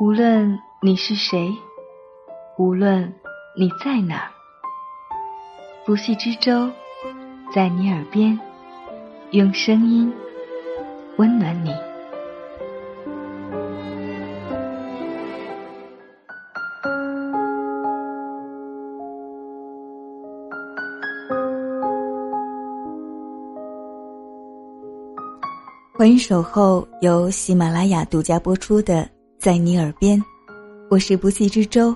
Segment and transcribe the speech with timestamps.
[0.00, 1.52] 无论你是谁，
[2.56, 3.12] 无论
[3.56, 4.30] 你在哪，
[5.84, 6.70] 不系之舟
[7.52, 8.38] 在你耳边，
[9.32, 10.12] 用声音
[11.16, 11.74] 温暖你。
[25.92, 29.02] 欢迎守候由喜马拉雅独家播出的
[29.38, 30.18] 《在你耳边》，
[30.90, 31.94] 我是不系之舟，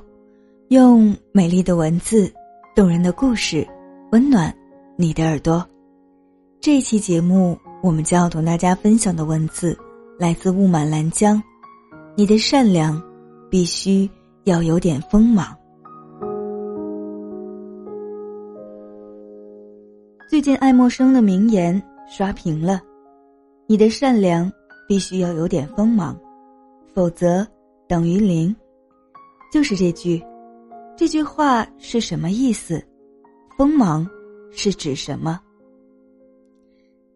[0.69, 2.33] 用美丽的文字、
[2.73, 3.67] 动人的故事，
[4.13, 4.55] 温暖
[4.97, 5.67] 你的耳朵。
[6.61, 9.77] 这期节目，我们将要同大家分享的文字
[10.21, 11.43] 来自雾满兰江。
[12.15, 13.03] 你的善良，
[13.51, 14.09] 必须
[14.45, 15.53] 要有点锋芒。
[20.31, 22.81] 最近爱默生的名言刷屏了。
[23.67, 24.51] 你的善良
[24.87, 26.17] 必须要有点锋芒，
[26.95, 27.47] 否则
[27.89, 28.55] 等于零。
[29.53, 30.23] 就是这句，
[30.97, 32.83] 这句话是什么意思？
[33.59, 34.09] 锋芒
[34.51, 35.39] 是指什么？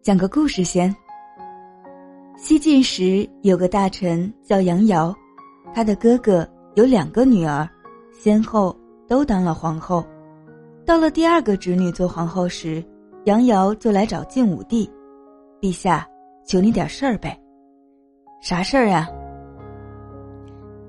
[0.01, 0.95] 讲个故事先。
[2.37, 5.13] 西晋时有个大臣叫杨瑶，
[5.73, 7.67] 他的哥哥有两个女儿，
[8.13, 10.05] 先后都当了皇后。
[10.85, 12.83] 到了第二个侄女做皇后时，
[13.25, 14.89] 杨瑶就来找晋武帝，
[15.59, 16.07] 陛下。
[16.45, 17.37] 求你点事儿呗，
[18.39, 19.09] 啥事儿呀？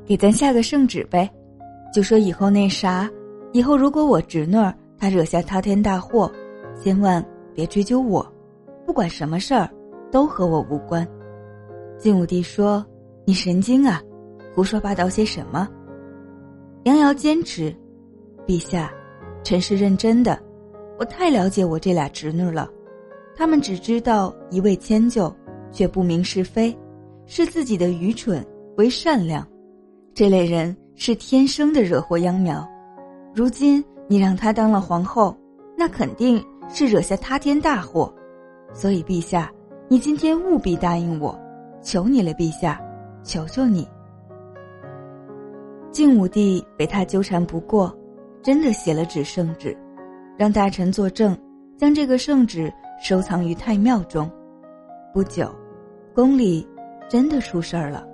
[0.09, 1.31] 给咱下个圣旨呗，
[1.93, 3.07] 就说以后那啥，
[3.53, 6.33] 以后如果我侄女儿她惹下滔天大祸，
[6.83, 7.23] 千万
[7.55, 8.27] 别追究我，
[8.87, 9.69] 不管什么事儿，
[10.11, 11.07] 都和我无关。
[11.99, 12.83] 晋武帝说
[13.27, 14.03] ：“你神经啊，
[14.55, 15.69] 胡说八道些什么？”
[16.85, 17.71] 杨瑶坚持
[18.49, 18.91] ：“陛下，
[19.45, 20.41] 臣是认真的，
[20.99, 22.67] 我太了解我这俩侄女了，
[23.37, 25.31] 他们只知道一味迁就。”
[25.71, 26.75] 却不明是非，
[27.27, 28.43] 视自己的愚蠢
[28.79, 29.47] 为善良，
[30.19, 32.69] 这类人是天生的惹祸秧苗。
[33.33, 35.33] 如今你让他当了皇后，
[35.77, 38.13] 那肯定是惹下塌天大祸。
[38.73, 39.49] 所以陛下，
[39.87, 41.39] 你今天务必答应我，
[41.81, 42.81] 求你了，陛下，
[43.23, 43.87] 求求你。
[45.93, 47.97] 晋武帝被他纠缠不过，
[48.43, 49.79] 真的写了纸圣旨，
[50.37, 51.39] 让大臣作证，
[51.77, 54.29] 将这个圣旨收藏于太庙中。
[55.15, 55.49] 不久，
[56.13, 56.67] 宫里
[57.09, 58.08] 真的出事儿了。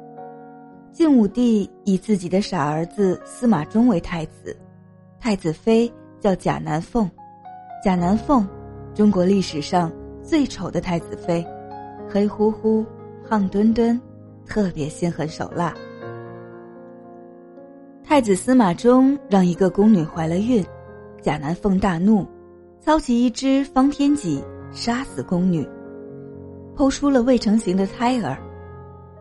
[0.95, 4.57] 晋武帝以自己的傻儿子司马衷为太子，
[5.19, 7.11] 太子妃叫贾南凤。
[7.83, 8.47] 贾南凤，
[8.95, 9.91] 中国历史上
[10.23, 11.45] 最丑的太子妃，
[12.09, 12.87] 黑乎乎、
[13.29, 14.01] 胖墩墩，
[14.47, 15.75] 特别心狠手辣。
[18.05, 20.65] 太子司马衷让一个宫女怀了孕，
[21.21, 22.25] 贾南凤大怒，
[22.81, 24.41] 操起一只方天戟
[24.71, 25.69] 杀死宫女。
[26.77, 28.39] 剖出了未成型的胎儿，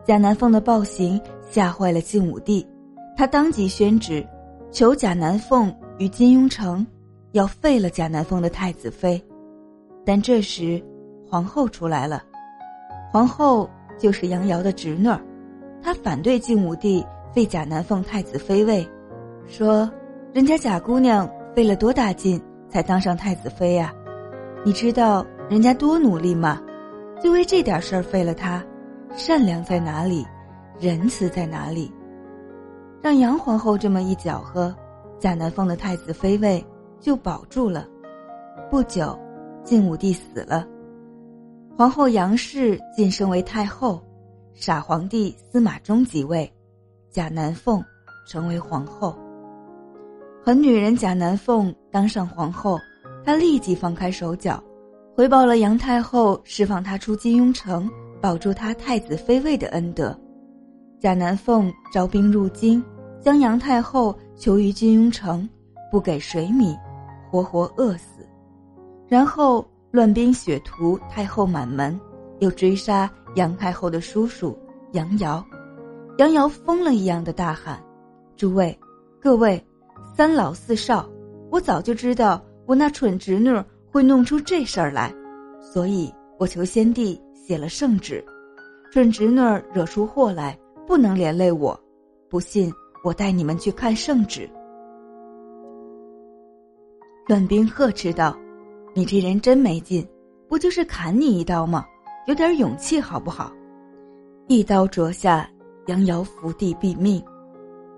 [0.06, 1.20] 贾南凤的暴行
[1.54, 2.66] 吓坏了晋武帝，
[3.16, 4.26] 他当即宣旨，
[4.72, 6.84] 求贾南凤与金庸城，
[7.30, 9.24] 要废了贾南凤的太子妃。
[10.04, 10.82] 但这时，
[11.30, 12.24] 皇后出来了，
[13.12, 13.70] 皇后
[14.00, 15.20] 就是杨瑶的侄女儿，
[15.80, 18.84] 她反对晋武帝废贾南凤太子妃位，
[19.46, 19.88] 说
[20.32, 23.94] 人家贾姑娘费了多大劲才当上太子妃呀，
[24.64, 26.60] 你知道人家多努力吗？
[27.22, 28.60] 就为这点事儿废了他，
[29.14, 30.26] 善良在哪里，
[30.78, 31.92] 仁慈在哪里？
[33.02, 34.74] 让杨皇后这么一搅和，
[35.18, 36.64] 贾南凤的太子妃位
[36.98, 37.86] 就保住了。
[38.70, 39.18] 不久，
[39.62, 40.66] 晋武帝死了，
[41.76, 44.02] 皇后杨氏晋升为太后，
[44.52, 46.50] 傻皇帝司马衷即位，
[47.10, 47.82] 贾南凤
[48.26, 49.16] 成为皇后。
[50.42, 52.78] 狠女人贾南凤当上皇后，
[53.24, 54.62] 她立即放开手脚。
[55.14, 57.88] 回报了杨太后释放她出金庸城，
[58.20, 60.18] 保住她太子妃位的恩德。
[61.04, 62.82] 贾南凤招兵入京，
[63.20, 65.46] 将杨太后囚于金庸城，
[65.90, 66.74] 不给水米，
[67.30, 68.26] 活活饿死。
[69.06, 72.00] 然后乱兵血屠太后满门，
[72.38, 74.58] 又追杀杨太后的叔叔
[74.92, 75.44] 杨瑶。
[76.16, 77.78] 杨瑶疯了一样的大喊
[78.34, 78.74] ：“诸位，
[79.20, 79.62] 各位，
[80.16, 81.06] 三老四少，
[81.50, 83.54] 我早就知道我那蠢侄女。”
[83.92, 85.14] 会弄出这事儿来，
[85.60, 88.24] 所以我求先帝写了圣旨，
[88.90, 91.78] 准侄女儿惹出祸来，不能连累我。
[92.28, 92.72] 不信，
[93.02, 94.48] 我带你们去看圣旨。
[97.26, 98.36] 乱兵呵斥道
[98.94, 100.06] ：“你这人真没劲，
[100.48, 101.84] 不就是砍你一刀吗？
[102.26, 103.52] 有点勇气好不好？”
[104.46, 105.48] 一刀啄下，
[105.86, 107.24] 杨瑶伏地毙命。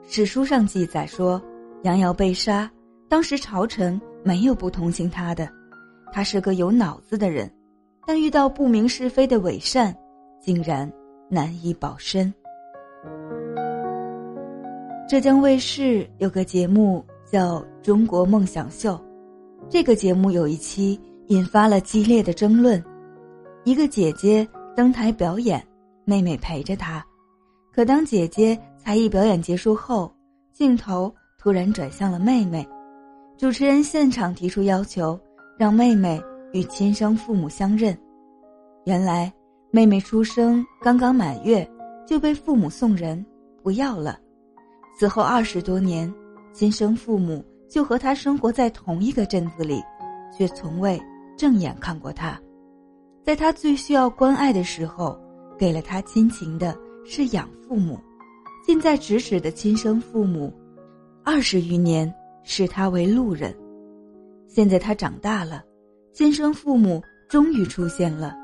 [0.06, 1.42] 史书上记载说，
[1.82, 2.70] 杨瑶被杀，
[3.08, 5.48] 当时朝臣没有不同情他的。
[6.12, 7.50] 他是个有脑子的人，
[8.06, 9.92] 但遇到不明是非的伪善，
[10.40, 10.90] 竟然
[11.28, 12.32] 难以保身。
[15.08, 18.94] 浙江卫视有个节目叫《中国梦想秀》，
[19.68, 22.82] 这个节目有一期引发了激烈的争论。
[23.62, 25.64] 一个姐姐登台表演，
[26.04, 27.04] 妹妹陪着她，
[27.72, 30.12] 可当姐姐才艺表演结束后，
[30.52, 32.66] 镜头突然转向了妹妹。
[33.38, 35.16] 主持人现场提出要求，
[35.56, 36.20] 让妹妹
[36.52, 37.96] 与亲生父母相认。
[38.86, 39.32] 原来，
[39.70, 41.68] 妹妹出生刚刚满月
[42.04, 43.24] 就被父母送人，
[43.62, 44.18] 不要了。
[44.98, 46.12] 此后二十多年，
[46.52, 49.82] 亲生父母就和他生活在同一个镇子里，
[50.36, 51.00] 却从未
[51.36, 52.40] 正眼看过他。
[53.22, 55.18] 在他最需要关爱的时候，
[55.58, 57.96] 给了他亲情的是养父母；
[58.64, 60.52] 近在咫尺的亲生父母，
[61.24, 62.12] 二十余年。
[62.48, 63.52] 视他为路人。
[64.46, 65.64] 现在他长大了，
[66.12, 68.36] 亲生父母终于出现了。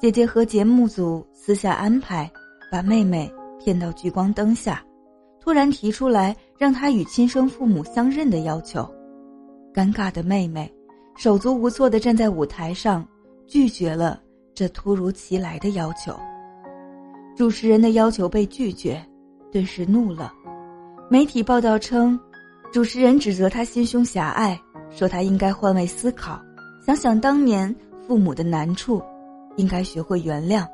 [0.00, 2.32] 姐姐和节目组私下安排，
[2.72, 3.30] 把妹妹
[3.60, 4.82] 骗到聚光灯下，
[5.48, 8.86] 突然提出来让他与亲生父母相认的要求。
[9.72, 10.70] 尴尬的妹妹
[11.16, 13.02] 手足无措地站在舞台上，
[13.46, 14.20] 拒绝了
[14.54, 16.14] 这突如其来的要求。
[17.34, 19.02] 主持人的要求被拒绝，
[19.50, 20.30] 顿时怒了。
[21.08, 22.20] 媒体报道称。
[22.70, 24.60] 主持人指责他心胸狭隘，
[24.90, 26.38] 说他应该换位思考，
[26.84, 27.74] 想想当年
[28.06, 29.02] 父母的难处，
[29.56, 30.66] 应该学会原谅，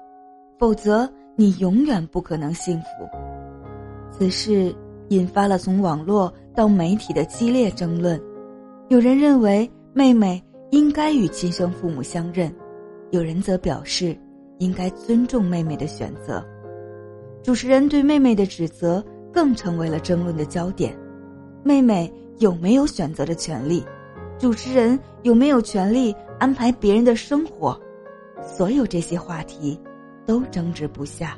[0.58, 3.23] 否则你永远不可能幸福。
[4.16, 4.72] 此事
[5.08, 8.20] 引发了从网络到媒体的激烈争论，
[8.88, 10.40] 有人认为妹妹
[10.70, 12.54] 应该与亲生父母相认，
[13.10, 14.16] 有人则表示
[14.58, 16.44] 应该尊重妹妹的选择。
[17.42, 20.96] 主持人对妹妹的指责更成为了争论的焦点。
[21.64, 23.84] 妹妹有没有选择的权利？
[24.38, 27.78] 主持人有没有权利安排别人的生活？
[28.42, 29.78] 所有这些话题
[30.24, 31.36] 都争执不下。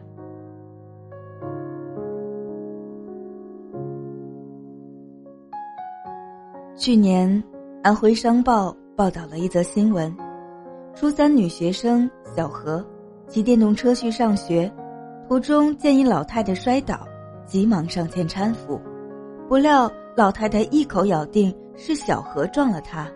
[6.79, 7.43] 去年，
[7.83, 10.15] 安徽商报报道了一则新闻：
[10.95, 12.85] 初三女学生小何
[13.29, 14.71] 骑电动车去上学，
[15.27, 17.09] 途中见一老太太摔倒，
[17.47, 18.79] 急忙上前搀扶，
[19.49, 19.91] 不料。
[20.15, 23.07] 老太太一口咬定是小何撞了她，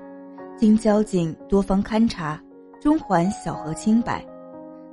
[0.59, 2.39] 经交警多方勘查，
[2.79, 4.23] 终还小何清白。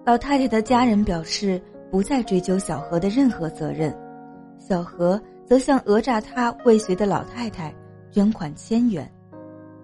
[0.06, 1.62] 老太太的家人表示
[1.92, 3.94] 不再追究小何的任何责任，
[4.58, 7.76] 小何则向讹诈他未遂的老太太
[8.12, 9.10] 捐款千元。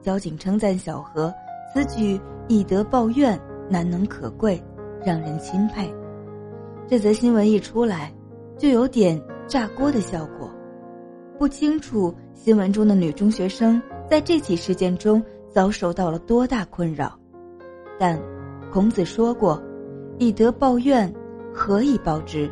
[0.02, 1.34] 交警称赞小何
[1.74, 3.40] 此举以德报怨，
[3.70, 4.62] 难能可贵，
[5.06, 5.94] 让人钦佩。
[6.88, 8.14] 这则新闻一出来，
[8.58, 10.50] 就有点炸锅的效果。
[11.40, 17.18] 不清楚新闻中的女中学生在这起事件中遭受到了多大困扰，
[17.98, 18.22] 但
[18.72, 19.62] 孔子说过
[20.20, 21.12] ：“以德报怨，
[21.54, 22.52] 何以报之？”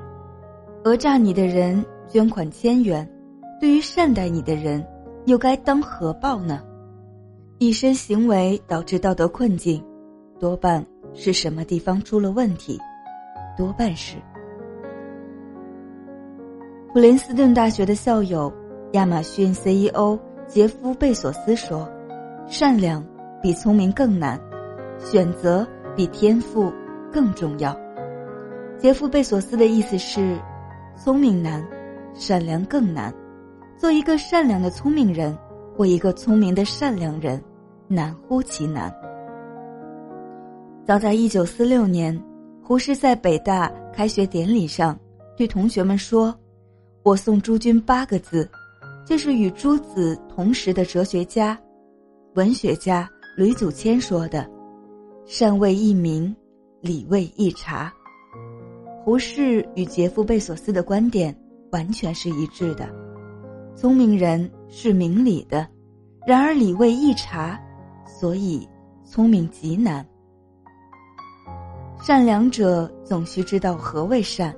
[0.84, 3.08] 讹诈你的人捐款千元，
[3.60, 4.84] 对于善待你的人，
[5.26, 6.62] 又该当何报呢？
[7.60, 9.84] 以身行为导致道德困境，
[10.40, 10.84] 多半
[11.14, 12.80] 是什么地方出了问题？
[13.58, 14.18] 多半是
[16.94, 18.52] 普林斯顿大学的校友。
[18.94, 21.90] 亚马逊 CEO 杰夫·贝索斯说
[22.46, 23.02] ：“善良
[23.42, 24.38] 比聪明更难，
[25.00, 25.66] 选择
[25.96, 26.70] 比天赋
[27.10, 27.74] 更重要。”
[28.78, 30.38] 杰夫·贝索斯的意思是：
[30.98, 31.66] 聪明难，
[32.14, 33.14] 善良更难。
[33.82, 35.36] 做一个善良的聪明人，
[35.76, 37.44] 或一个聪明的善良人，
[37.88, 38.96] 难乎其难。
[40.86, 42.16] 早在一九四六年，
[42.64, 44.96] 胡适在北大开学典礼上
[45.36, 46.32] 对同学们说
[47.02, 48.48] ：“我送诸君八个字。”
[49.04, 51.60] 这是与诸子同时的哲学家、
[52.36, 54.48] 文学家吕祖谦说的
[55.26, 56.32] ：“善为一民，
[56.82, 57.92] 礼为一察。”
[59.04, 61.36] 胡适与杰夫·贝索斯的观点
[61.72, 62.88] 完全是一致的。
[63.76, 65.68] 聪明人是明理的，
[66.28, 67.60] 然而理为一察，
[68.06, 68.68] 所以
[69.04, 70.06] 聪明极难。
[72.04, 74.56] 善良者总需知道何为善，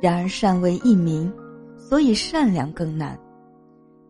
[0.00, 1.32] 然而善为一民，
[1.76, 3.18] 所以善良更难。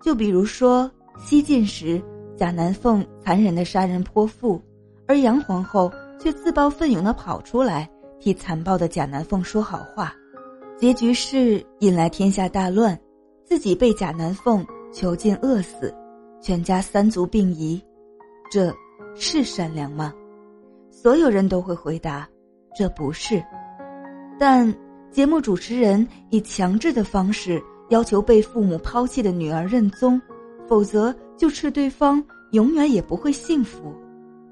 [0.03, 2.03] 就比如说，西晋时
[2.37, 4.61] 贾南凤残忍的杀人泼妇，
[5.07, 7.89] 而杨皇后却自告奋勇的跑出来
[8.21, 10.13] 替残暴的贾南凤说好话，
[10.77, 12.99] 结局是引来天下大乱，
[13.45, 15.95] 自己被贾南凤囚禁饿死，
[16.41, 17.83] 全家三族病夷，
[18.51, 18.75] 这
[19.15, 20.13] 是善良吗？
[20.91, 22.29] 所有人都会回答，
[22.77, 23.43] 这不是。
[24.39, 24.75] 但
[25.11, 27.63] 节目主持人以强制的方式。
[27.91, 30.21] 要求被父母抛弃的女儿认宗，
[30.67, 33.95] 否则就斥对方永远也不会幸福，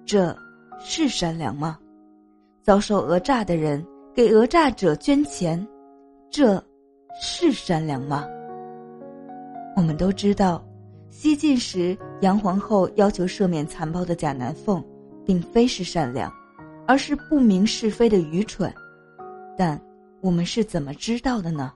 [0.04, 0.36] 这
[0.78, 1.78] 是善良吗？
[2.62, 3.84] 遭受讹诈的人
[4.14, 5.66] 给讹诈者捐钱，
[6.30, 6.62] 这
[7.18, 8.26] 是善良吗？
[9.74, 10.62] 我们都知道，
[11.10, 14.82] 西晋时杨皇后要求赦免残暴的贾南凤，
[15.24, 16.32] 并非是善良，
[16.86, 18.72] 而是不明是非的愚蠢。
[19.56, 19.80] 但
[20.20, 21.72] 我们是怎么知道的呢？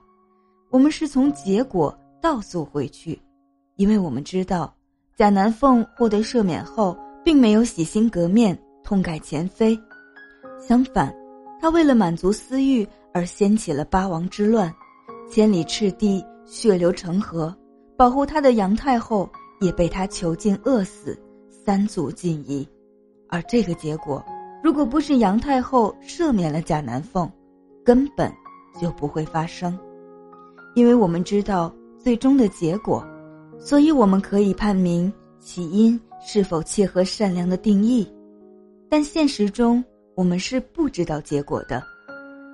[0.69, 3.19] 我们是从结果倒溯回去，
[3.75, 4.73] 因为我们知道，
[5.15, 9.77] 贾南凤获得赦免后，并没有洗心革面、痛改前非，
[10.59, 11.13] 相反，
[11.59, 14.73] 他为了满足私欲而掀起了八王之乱，
[15.31, 17.55] 千里赤地，血流成河。
[17.97, 19.27] 保护他的杨太后
[19.59, 22.67] 也被他囚禁饿死，三族尽夷。
[23.27, 24.23] 而这个结果，
[24.63, 27.29] 如果不是杨太后赦免了贾南凤，
[27.83, 28.31] 根本
[28.79, 29.77] 就不会发生。
[30.75, 33.03] 因为我们知道最终的结果，
[33.57, 38.07] 所以我们可以判明起因是否切合善良的定义。
[38.87, 41.81] 但现实中，我们是不知道结果的，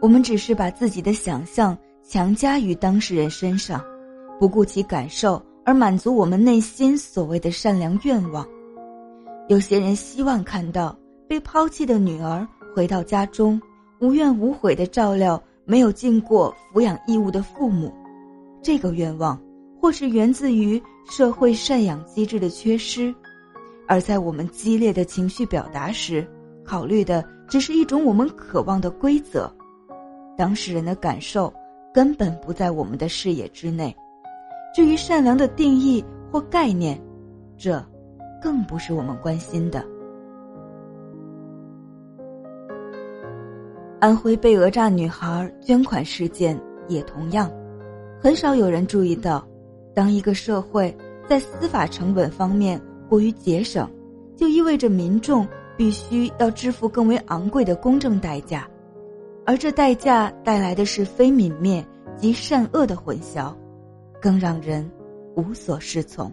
[0.02, 3.84] 我们只是把自己的想象强加于当事人身上。
[4.44, 8.46] 不顾其感受而满足我们内心所谓的善良愿望，
[9.48, 10.94] 有些人希望看到
[11.30, 12.46] 被抛弃的女儿
[12.76, 13.58] 回到家中，
[14.02, 17.90] 无怨无悔的照料没有尽过抚养义务的父母。
[18.62, 19.42] 这个愿望
[19.80, 23.16] 或是源自于社会赡养机制的缺失，
[23.88, 26.28] 而在我们激烈的情绪表达时，
[26.66, 29.50] 考虑的只是一种我们渴望的规则，
[30.38, 31.50] 当事人的感受
[31.94, 33.96] 根本不在我们的视野之内。
[34.74, 37.00] 至于善良的定义或概念，
[37.56, 37.80] 这
[38.42, 39.86] 更不是我们关心的。
[44.00, 47.52] 安徽被讹诈女孩捐款事件也同样，
[48.20, 49.48] 很少有人注意到，
[49.94, 50.96] 当一个社会
[51.30, 53.88] 在司法成本方面过于节省，
[54.36, 58.68] 就意味着民众必须要支付更为昂贵的公正代价，
[59.46, 61.86] 而这代价带来的是非泯灭
[62.18, 63.54] 及善恶的混淆。
[64.24, 64.90] 更让人
[65.36, 66.32] 无所适从。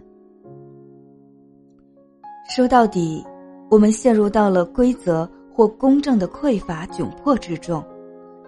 [2.55, 3.21] 说到底，
[3.69, 7.83] 我们陷入到了规则或公正的匮乏窘迫之中，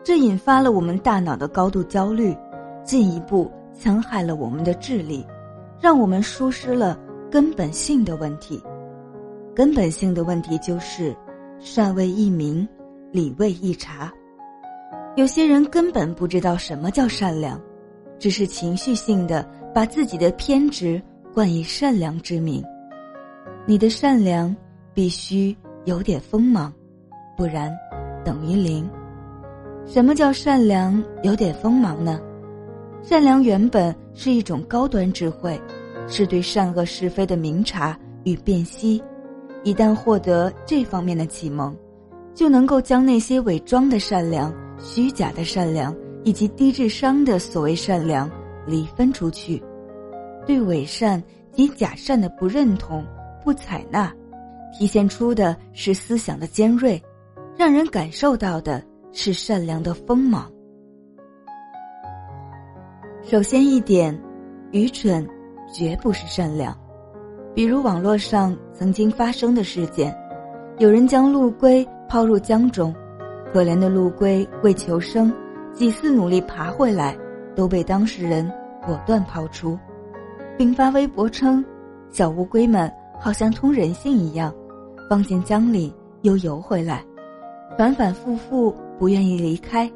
[0.01, 2.33] 这引发了我们大脑的高度焦虑，
[2.85, 5.25] 进一步戕害了我们的智力，
[5.77, 6.97] 让我们疏失了
[7.29, 8.63] 根本性的问题。
[9.53, 11.13] 根本性的问题就是
[11.59, 12.65] 善为一明，
[13.11, 14.09] 理为一察。
[15.17, 17.59] 有些人根本不知道什么叫善良。
[18.23, 21.01] 只是情绪性的把自己的偏执
[21.33, 22.63] 冠以善良之名，
[23.65, 24.55] 你的善良
[24.93, 25.53] 必须
[25.83, 26.73] 有点锋芒，
[27.35, 27.69] 不然
[28.23, 28.89] 等于零。
[29.85, 32.17] 什么叫善良有点锋芒呢？
[33.01, 35.61] 善良原本是一种高端智慧，
[36.07, 39.03] 是对善恶是非的明察与辨析。
[39.65, 41.75] 一旦获得这方面的启蒙，
[42.33, 44.49] 就能够将那些伪装的善良、
[44.79, 45.93] 虚假的善良。
[46.23, 48.29] 以及低智商的所谓善良，
[48.65, 49.61] 离分出去，
[50.45, 53.05] 对伪善及假善的不认同、
[53.43, 54.11] 不采纳，
[54.77, 57.01] 体现出的是思想的尖锐，
[57.57, 60.49] 让人感受到的是善良的锋芒。
[63.21, 64.17] 首先一点，
[64.71, 65.27] 愚蠢
[65.73, 66.77] 绝不是善良。
[67.55, 70.15] 比如网络上曾经发生的事件，
[70.79, 72.93] 有人将陆龟抛入江中，
[73.53, 75.33] 可怜的陆龟为求生。
[75.73, 77.17] 几次努力爬回来，
[77.55, 78.49] 都被当事人
[78.85, 79.77] 果断抛出，
[80.55, 81.65] 并发微博称
[82.11, 84.53] ：“小乌龟们好像通人性一样，
[85.09, 87.03] 放进江里又游回来，
[87.75, 89.91] 反反复复不愿意离开，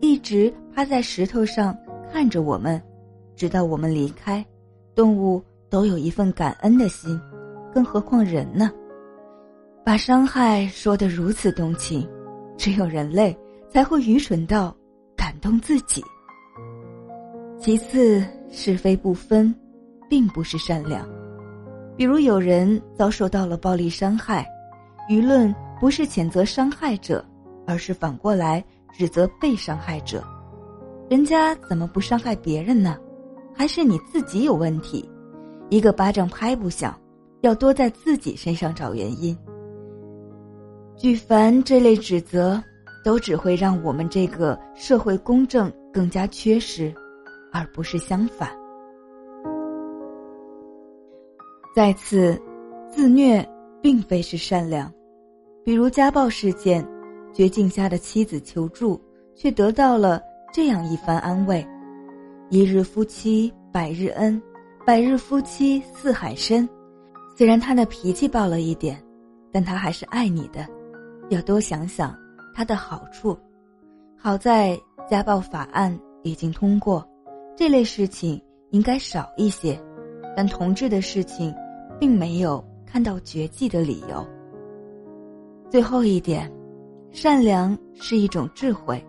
[0.00, 1.76] 一直趴在石头上
[2.10, 2.80] 看着我们，
[3.36, 4.44] 直到我们离开。
[4.94, 7.20] 动物都有一份感恩的心，
[7.72, 8.70] 更何况人呢？
[9.84, 12.08] 把伤害说得如此动情，
[12.56, 13.36] 只有人类
[13.68, 14.74] 才会愚蠢到。”
[15.38, 16.04] 感动自己。
[17.60, 19.54] 其次，是非不分，
[20.10, 21.08] 并不是善良。
[21.96, 24.44] 比如有人遭受到了暴力伤害，
[25.08, 27.24] 舆论不是谴责伤害者，
[27.68, 30.24] 而是反过来指责被伤害者。
[31.08, 32.98] 人家怎么不伤害别人呢？
[33.54, 35.08] 还是你自己有问题？
[35.70, 36.98] 一个巴掌拍不响，
[37.42, 39.38] 要多在自己身上找原因。
[40.96, 42.60] 举凡这类指责。
[43.08, 46.94] 都只会让我们这个社会公正更加缺失，
[47.50, 48.50] 而不是相反。
[51.74, 52.38] 再次，
[52.86, 53.42] 自虐
[53.80, 54.92] 并非是善良。
[55.64, 56.86] 比如家暴事件，
[57.32, 59.00] 绝境下的妻子求助，
[59.34, 60.20] 却得到了
[60.52, 61.66] 这样一番安慰
[62.50, 64.38] ：“一日夫妻百日恩，
[64.84, 66.68] 百日夫妻似海深。”
[67.34, 69.02] 虽然他的脾气暴了一点，
[69.50, 70.66] 但他还是爱你的。
[71.30, 72.14] 要多想想。
[72.58, 73.38] 它的好处，
[74.16, 74.76] 好在
[75.08, 77.08] 家暴法案已经通过，
[77.56, 79.80] 这类事情应该少一些。
[80.36, 81.54] 但同志的事情，
[82.00, 84.26] 并没有看到绝迹的理由。
[85.70, 86.52] 最后一点，
[87.12, 89.00] 善良是一种智慧，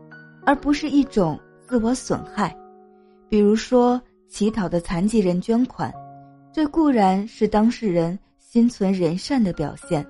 [0.46, 2.56] 而不是一种自我损害。
[3.30, 5.92] 比如说，乞讨的残疾人捐款，
[6.54, 10.06] 这固然是当事人心存仁善的表现，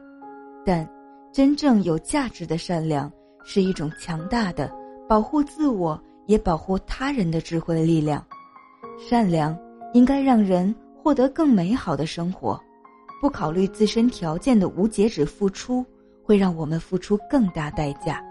[0.65, 0.85] 但
[1.31, 3.09] 真正有价值的善良
[3.43, 4.71] 是一种强大的
[5.07, 8.25] 保护自我也保护他人的智慧力量。
[8.97, 9.57] 善良
[9.93, 12.59] 应该让人获得更美好的生活，
[13.21, 15.85] 不考虑自身条件的无节制付出，
[16.23, 18.23] 会让我们付出更大代价。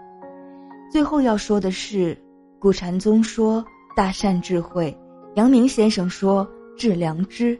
[0.91, 2.17] 最后要说的是，
[2.59, 3.65] 古禅宗说。
[3.95, 4.97] 大善智慧，
[5.35, 7.59] 阳明先生说：“致良知。”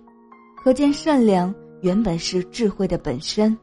[0.63, 3.57] 可见善良原本是智慧的本身。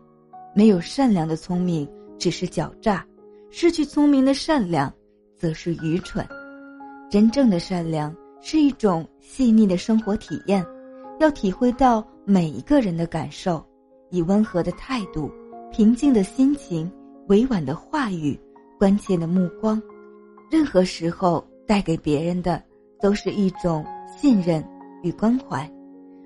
[0.54, 1.88] 没有善良的聪明，
[2.18, 3.02] 只是狡诈；
[3.50, 4.92] 失去聪明的善良，
[5.36, 6.26] 则是愚蠢。
[7.10, 10.64] 真正的善良是一种细腻的生活体验，
[11.18, 13.64] 要体会到每一个人的感受，
[14.10, 15.30] 以温和的态度、
[15.72, 16.90] 平静的心情、
[17.28, 18.38] 委婉的话语、
[18.78, 19.80] 关切的目光，
[20.50, 21.44] 任何时候。
[21.68, 22.62] 带给别人的
[23.00, 23.84] 都是一种
[24.16, 24.64] 信任
[25.02, 25.68] 与关怀，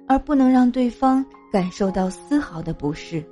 [0.06, 3.24] 而不能让对方感受到丝毫的不适。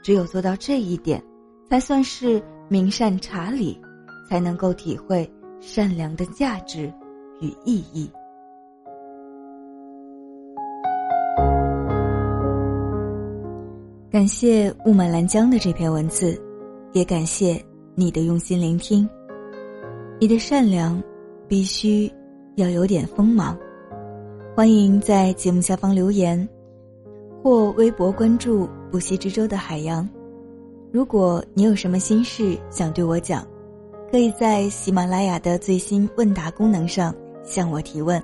[0.00, 1.20] 只有做到这一点，
[1.68, 2.40] 才算是
[2.72, 3.76] 明善察理，
[4.28, 5.28] 才能够体会
[5.60, 6.86] 善良的价值
[7.40, 8.08] 与意义。
[14.08, 16.40] 感谢雾满兰江的这篇文字，
[16.92, 17.60] 也感谢
[17.96, 19.08] 你的用心聆听，
[20.20, 21.02] 你的善良。
[21.48, 22.08] 必须
[22.54, 23.58] 要有点锋芒，
[24.54, 26.48] 欢迎在节目下方留言，
[27.42, 30.08] 或微博关注“不息之舟”的海洋。
[30.92, 33.46] 如果你有什么心事想对我讲，
[34.10, 38.20] 可以在喜马拉雅的最新问答功能上向我提问。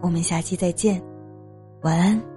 [0.00, 1.02] 我们下期再见，
[1.82, 2.27] 晚安。